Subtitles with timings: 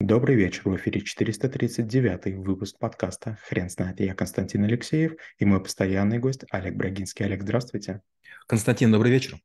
[0.00, 3.98] Добрый вечер, в эфире 439 выпуск подкаста «Хрен знает».
[3.98, 7.26] Я Константин Алексеев и мой постоянный гость Олег Брагинский.
[7.26, 8.00] Олег, здравствуйте.
[8.46, 9.40] Константин, добрый вечер.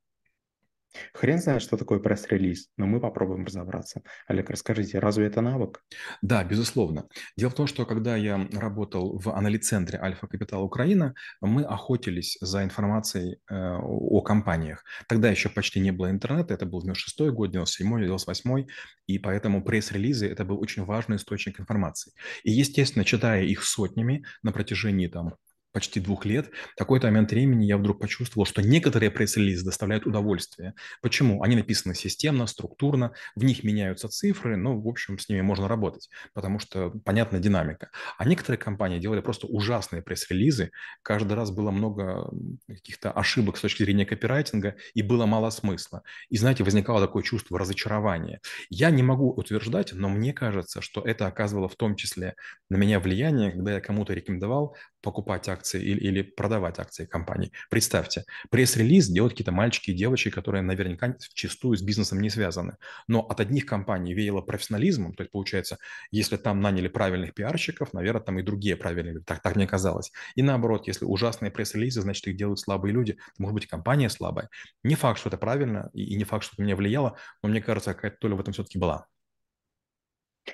[1.13, 4.01] Хрен знает, что такое пресс-релиз, но мы попробуем разобраться.
[4.27, 5.83] Олег, расскажите, разве это навык?
[6.21, 7.07] Да, безусловно.
[7.37, 12.63] Дело в том, что когда я работал в аналицентре Альфа Капитал Украина, мы охотились за
[12.63, 14.83] информацией э, о компаниях.
[15.07, 18.65] Тогда еще почти не было интернета, это был 96 год, 97 98
[19.07, 22.13] и поэтому пресс-релизы– это был очень важный источник информации.
[22.43, 25.35] И, естественно, читая их сотнями на протяжении там
[25.73, 30.75] почти двух лет, в какой-то момент времени я вдруг почувствовал, что некоторые пресс-релизы доставляют удовольствие.
[31.01, 31.41] Почему?
[31.43, 36.09] Они написаны системно, структурно, в них меняются цифры, ну, в общем, с ними можно работать,
[36.33, 37.89] потому что понятна динамика.
[38.17, 42.29] А некоторые компании делали просто ужасные пресс-релизы, каждый раз было много
[42.67, 46.03] каких-то ошибок с точки зрения копирайтинга, и было мало смысла.
[46.29, 48.41] И, знаете, возникало такое чувство разочарования.
[48.69, 52.35] Я не могу утверждать, но мне кажется, что это оказывало в том числе
[52.69, 57.51] на меня влияние, когда я кому-то рекомендовал покупать акции или, или продавать акции компании.
[57.69, 62.77] Представьте, пресс-релиз делают какие-то мальчики и девочки, которые наверняка вчастую с бизнесом не связаны.
[63.07, 65.77] Но от одних компаний веяло профессионализмом, то есть получается,
[66.11, 70.11] если там наняли правильных пиарщиков, наверное, там и другие правильные, так, так мне казалось.
[70.35, 74.49] И наоборот, если ужасные пресс-релизы, значит, их делают слабые люди, то, может быть, компания слабая.
[74.83, 77.93] Не факт, что это правильно, и, не факт, что это меня влияло, но мне кажется,
[77.93, 79.07] какая-то доля в этом все-таки была.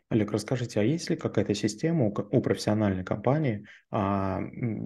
[0.10, 4.40] Олег, расскажите, а есть ли какая-то система у, профессиональной компании, а,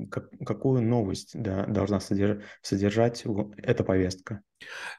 [0.09, 3.23] как, какую новость да, должна содержать
[3.57, 4.41] эта повестка?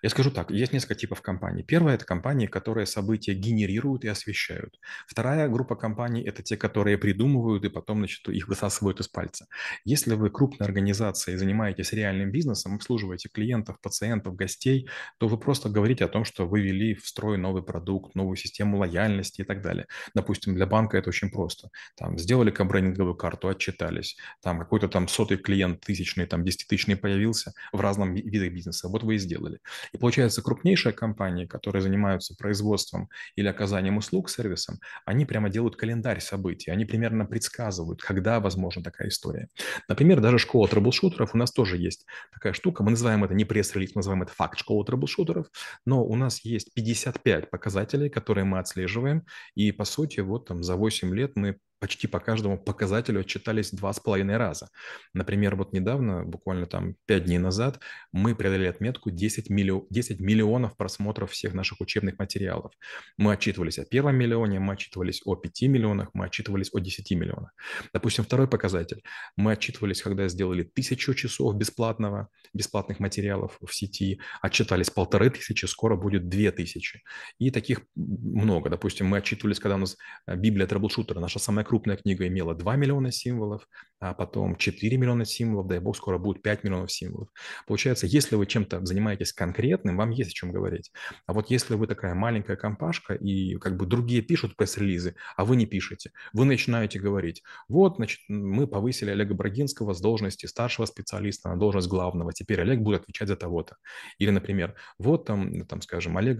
[0.02, 1.62] Я скажу так, есть несколько типов компаний.
[1.62, 4.78] Первая– это компании, которые события генерируют и освещают.
[5.06, 9.46] Вторая группа компаний– это те, которые придумывают и потом значит, их высасывают из пальца.
[9.84, 15.68] Если вы крупная организация и занимаетесь реальным бизнесом, обслуживаете клиентов, пациентов, гостей, то вы просто
[15.68, 19.62] говорите о том, что вы ввели в строй новый продукт, новую систему лояльности и так
[19.62, 19.86] далее.
[20.14, 21.70] Допустим, для банка это очень просто.
[21.96, 24.16] Там сделали кабрендинговую карту, отчитались.
[24.42, 28.88] Там какой-то там сотый клиент, тысячный, там десятитысячный появился в разном виде бизнеса.
[28.88, 29.60] Вот вы и сделали делали.
[29.92, 36.20] И получается, крупнейшие компании, которые занимаются производством или оказанием услуг сервисом, они прямо делают календарь
[36.20, 39.48] событий, они примерно предсказывают, когда возможна такая история.
[39.88, 43.44] Например, даже школа troubleshooter ов, у нас тоже есть такая штука, мы называем это не
[43.44, 45.46] пресс-релиз, мы называем это факт школы troubleshooter ов,
[45.86, 50.76] но у нас есть 55 показателей, которые мы отслеживаем, и по сути вот там за
[50.76, 54.70] 8 лет мы почти по каждому показателю отчитались два с половиной раза.
[55.12, 57.78] Например, вот недавно, буквально там пять дней назад,
[58.10, 62.72] мы преодолели отметку 10, миллион, 10 миллионов просмотров всех наших учебных материалов.
[63.18, 67.52] Мы отчитывались о первом миллионе, мы отчитывались о 5 миллионах, мы отчитывались о 10 миллионах.
[67.92, 69.02] Допустим, второй показатель.
[69.36, 75.96] Мы отчитывались, когда сделали тысячу часов бесплатного, бесплатных материалов в сети, отчитались полторы тысячи, скоро
[75.96, 77.02] будет две тысячи.
[77.38, 78.70] И таких много.
[78.70, 82.54] Допустим, мы отчитывались, когда у нас э, Библия troubleshooter а, наша самая крупная книга имела
[82.54, 83.68] 2 миллиона символов,
[84.00, 87.28] а потом 4 миллиона символов, дай бог, скоро будет 5 миллионов символов.
[87.66, 90.92] Получается, если вы чем-то занимаетесь конкретным, вам есть о чем говорить.
[91.26, 95.56] А вот если вы такая маленькая компашка, и как бы другие пишут пресс-релизы, а вы
[95.56, 101.48] не пишете, вы начинаете говорить, вот, значит, мы повысили Олега Брагинского с должности старшего специалиста
[101.48, 103.76] на должность главного, теперь Олег будет отвечать за того-то.
[104.18, 106.38] Или, например, вот там, там, скажем, Олег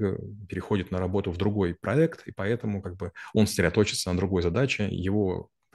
[0.49, 4.89] переходит на работу в другой проект, и поэтому как бы он сосредоточится на другой задаче,
[4.91, 5.14] его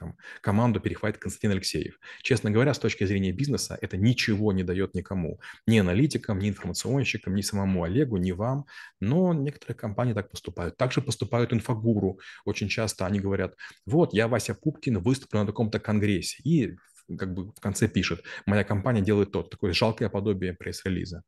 [0.00, 2.00] там, команду перехватит Константин Алексеев.
[2.22, 5.40] Честно говоря, с точки зрения бизнеса это ничего не дает никому.
[5.66, 8.64] Ни аналитикам, ни информационщикам, ни самому Олегу, ни вам.
[8.98, 10.78] Но некоторые компании так поступают.
[10.78, 12.18] Также поступают инфогуру.
[12.46, 16.42] Очень часто они говорят, вот, я Вася Пупкин, выступлю на таком-то конгрессе.
[16.44, 16.76] И
[17.18, 19.50] как бы в конце пишет, моя компания делает тот.
[19.50, 21.22] Такое жалкое подобие пресс-релиза.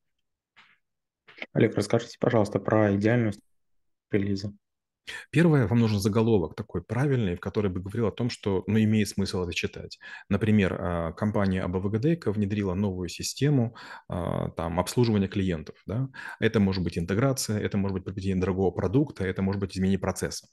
[1.53, 3.41] Олег, расскажите, пожалуйста, про идеальность
[4.11, 4.55] релиза.
[5.31, 9.09] Первое, вам нужен заголовок такой правильный, в который бы говорил о том, что ну, имеет
[9.09, 9.99] смысл это читать.
[10.29, 13.75] Например, а, компания АБВГД внедрила новую систему
[14.09, 15.77] а, там, обслуживания клиентов.
[15.87, 16.09] Да?
[16.39, 20.47] Это может быть интеграция, это может быть приобретение дорогого продукта, это может быть изменение процесса.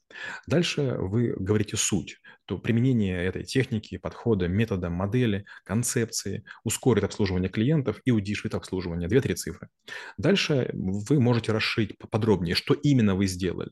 [0.48, 2.20] Дальше вы говорите суть,
[2.50, 9.08] то применение этой техники, подхода, метода, модели, концепции ускорит обслуживание клиентов и удешевит обслуживание.
[9.08, 9.70] Две-три цифры.
[10.18, 13.70] Дальше вы можете расширить подробнее, что именно вы сделали.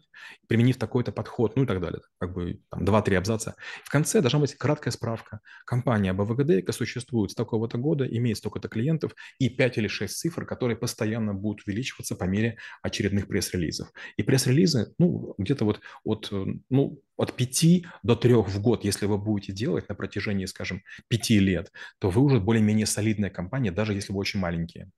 [0.48, 2.02] Применив такой-то подход, ну и так далее.
[2.20, 3.56] Как бы там 2-3 абзаца.
[3.84, 5.40] В конце должна быть краткая справка.
[5.66, 10.78] Компания БВГД существует с такого-то года, имеет столько-то клиентов и 5 или 6 цифр, которые
[10.78, 13.92] постоянно будут увеличиваться по мере очередных пресс-релизов.
[14.18, 16.30] И пресс-релизы, ну, где-то вот от,
[16.70, 21.40] ну, от 5 до 3 в год, если вы будете делать на протяжении, скажем, 5
[21.40, 24.90] лет, то вы уже более-менее солидная компания, даже если вы очень маленькие.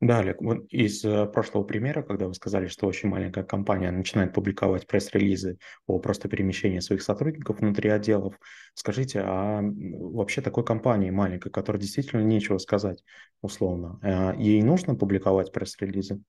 [0.00, 4.32] Да, Олег, вот из э, прошлого примера, когда вы сказали, что очень маленькая компания начинает
[4.32, 8.38] публиковать пресс-релизы о просто перемещении своих сотрудников внутри отделов,
[8.74, 13.02] скажите, а вообще такой компании маленькой, которой действительно нечего сказать,
[13.40, 16.20] условно, э, ей нужно публиковать пресс-релизы?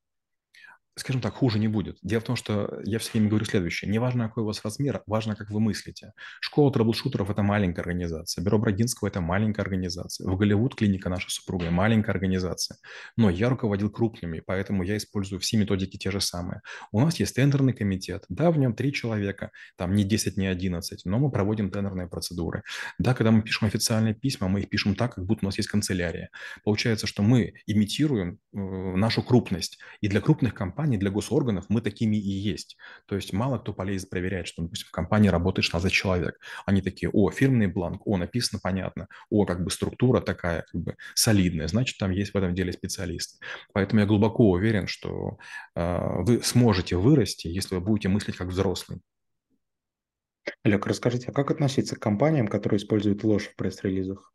[0.96, 1.98] Скажем так, хуже не будет.
[2.04, 3.90] Дело в том, что я все время говорю следующее.
[3.90, 6.14] Не важно, какой у вас размер, важно, как вы мыслите.
[6.40, 8.44] Школа трэблшутеров– это маленькая организация.
[8.44, 10.30] Бюро Брагинского– это маленькая организация.
[10.30, 12.78] В Голливуд клиника наша супруга– маленькая организация.
[13.18, 16.62] Но я руководил крупными, поэтому я использую все методики те же самые.
[16.92, 18.26] У нас есть тендерный комитет.
[18.30, 22.64] Да, в нем три человека, там не 10, не 11, но мы проводим тендерные процедуры.
[23.00, 25.70] Да, когда мы пишем официальные письма, мы их пишем так, как будто у нас есть
[25.70, 26.30] канцелярия.
[26.64, 29.80] Получается, что мы имитируем э, нашу крупность.
[30.02, 32.78] И для крупных компаний компаний, для госорганов мы такими и есть.
[33.06, 36.40] То есть мало кто полезет проверять, что, допустим, в компании работает 16 человек.
[36.66, 40.96] Они такие, о, фирменный бланк, о, написано понятно, о, как бы структура такая, как бы
[41.16, 43.40] солидная, значит, там есть в этом деле специалисты.
[43.74, 45.38] Поэтому я глубоко уверен, что
[45.76, 49.00] э, вы сможете вырасти, если вы будете мыслить как взрослый.
[50.64, 54.33] Олег, расскажите, а как относиться к компаниям, которые используют ложь в пресс-релизах?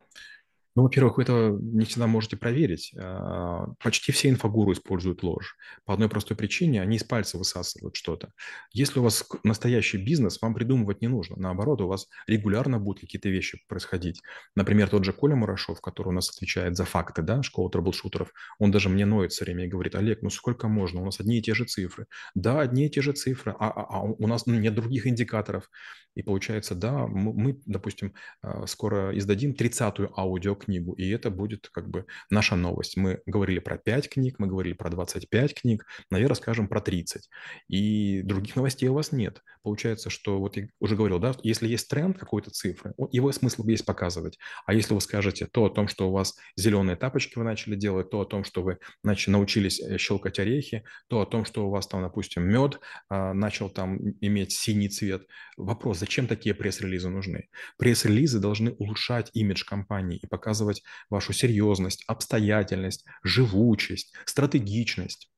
[0.79, 2.93] Ну, во-первых, вы это не всегда можете проверить.
[2.97, 5.57] А, почти все инфогуру используют ложь.
[5.83, 8.31] По одной простой причине они из пальца высасывают что-то.
[8.71, 11.35] Если у вас настоящий бизнес, вам придумывать не нужно.
[11.37, 14.21] Наоборот, у вас регулярно будут какие-то вещи происходить.
[14.55, 18.71] Например, тот же Коля Мурашов, который у нас отвечает за факты, да, школа трэблшутеров, он
[18.71, 21.01] даже мне ноет все время и говорит, Олег, ну сколько можно?
[21.01, 22.05] У нас одни и те же цифры.
[22.35, 25.69] Да, одни и те же цифры, а, а, а у нас ну, нет других индикаторов.
[26.15, 32.05] И получается, да, мы, допустим, а, скоро издадим 30-ю аудиокнигу, и это будет как бы
[32.29, 32.97] наша новость.
[32.97, 37.29] Мы говорили про 5 книг, мы говорили про 25 книг, наверное, скажем про 30.
[37.67, 39.43] И других новостей у вас нет.
[39.61, 43.85] Получается, что вот я уже говорил, да, если есть тренд какой-то цифры, его смысл есть
[43.85, 44.37] показывать.
[44.65, 48.09] А если вы скажете то о том, что у вас зеленые тапочки вы начали делать,
[48.09, 51.69] то о том, что вы начали, научились э, щелкать орехи, то о том, что у
[51.69, 52.79] вас там, допустим, мед
[53.09, 55.23] а, начал там иметь синий цвет.
[55.57, 57.49] Вопрос, зачем такие пресс-релизы нужны?
[57.77, 65.29] Пресс-релизы должны улучшать имидж компании и показывать вашу серьезность, обстоятельность, живучесть, стратегичность.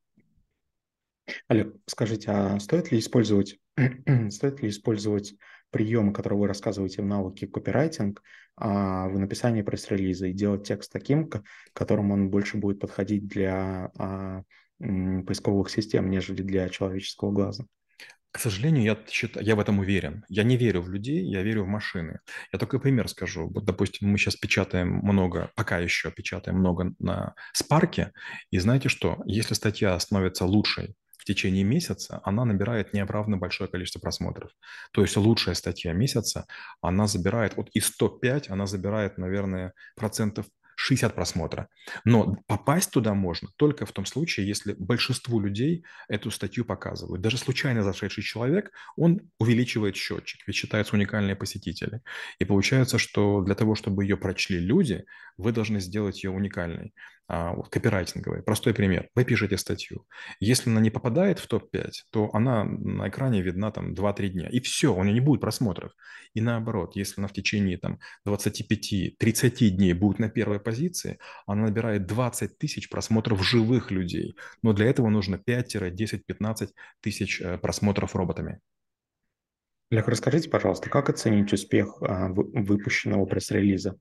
[1.48, 3.60] Олег, скажите, а стоит ли использовать,
[4.30, 5.36] стоит ли использовать
[5.72, 8.22] приемы, которые вы рассказываете в навыке копирайтинг,
[8.58, 11.44] а, в написании пресс-релиза и делать текст таким, к
[11.74, 14.44] которым он больше будет подходить для а,
[14.80, 17.66] поисковых систем, нежели для человеческого глаза?
[18.32, 20.24] К сожалению, я, считаю, я в этом уверен.
[20.30, 22.20] Я не верю в людей, я верю в машины.
[22.54, 23.50] Я только пример скажу.
[23.50, 28.14] Вот, допустим, мы сейчас печатаем много, пока еще печатаем много на Спарке,
[28.50, 29.22] и знаете что?
[29.26, 34.50] Если статья становится лучшей в течение месяца, она набирает неоправданно большое количество просмотров.
[34.92, 36.48] То есть лучшая статья месяца,
[36.82, 40.48] она забирает, вот из 105, она забирает, наверное, процентов
[40.78, 41.68] 60 просмотра.
[42.06, 47.22] Но попасть туда можно только в том случае, если большинству людей эту статью показывают.
[47.22, 52.02] Даже случайно зашедший человек, он увеличивает счетчик, ведь считаются уникальные посетители.
[52.40, 55.06] И получается, что для того, чтобы ее прочли люди,
[55.38, 56.96] вы должны сделать ее уникальной
[57.34, 58.44] а, вот, копирайтинговой.
[58.44, 59.08] Простой пример.
[59.16, 60.06] Вы пишете статью.
[60.42, 64.50] Если она не попадает в топ-5, то она на экране видна там 2-3 дня.
[64.50, 65.94] И все, у нее не будет просмотров.
[66.34, 72.06] И наоборот, если она в течение там 25-30 дней будет на первой позиции, она набирает
[72.06, 74.36] 20 тысяч просмотров живых людей.
[74.62, 78.60] Но для этого нужно 5-10-15 тысяч э, просмотров роботами.
[79.90, 83.98] Олег, расскажите, пожалуйста, как оценить успех а, выпущенного пресс-релиза?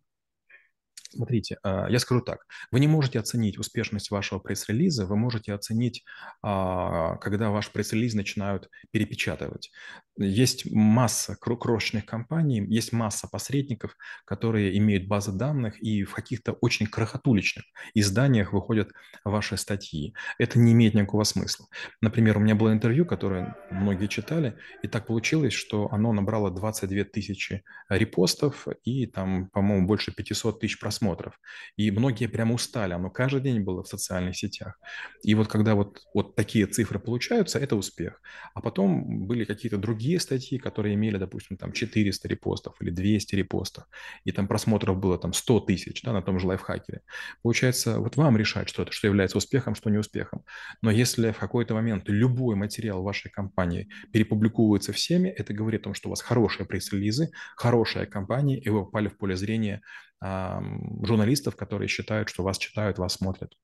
[1.12, 2.46] Смотрите, а, я скажу так.
[2.70, 6.04] Вы не можете оценить успешность вашего пресс-релиза, вы можете оценить,
[6.40, 9.72] а, когда ваш пресс-релиз начинают перепечатывать.
[10.16, 16.86] Есть масса крошечных компаний, есть масса посредников, которые имеют базы данных, и в каких-то очень
[16.86, 17.64] крохотуличных
[17.94, 18.92] изданиях выходят
[19.24, 20.14] ваши статьи.
[20.38, 21.66] Это не имеет никакого смысла.
[22.00, 27.04] Например, у меня было интервью, которое многие читали, и так получилось, что оно набрало 22
[27.04, 31.40] тысячи репостов и там, по-моему, больше 500 тысяч просмотров просмотров.
[31.76, 34.78] И многие прямо устали, оно каждый день было в социальных сетях.
[35.22, 38.20] И вот когда вот, вот такие цифры получаются, это успех.
[38.54, 43.84] А потом были какие-то другие статьи, которые имели, допустим, там 400 репостов или 200 репостов,
[44.24, 47.00] и там просмотров было там 100 тысяч да, на том же лайфхакере.
[47.42, 50.44] Получается, вот вам решать что-то, что является успехом, что не успехом.
[50.82, 55.94] Но если в какой-то момент любой материал вашей компании перепубликовывается всеми, это говорит о том,
[55.94, 59.80] что у вас хорошие пресс-релизы, хорошая компания, и вы попали в поле зрения
[60.22, 63.54] журналистов, которые считают, что вас читают, вас смотрят.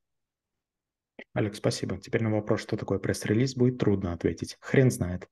[1.34, 1.98] Олег, спасибо.
[1.98, 4.56] Теперь на вопрос, что такое пресс-релиз, будет трудно ответить.
[4.60, 5.28] Хрен знает.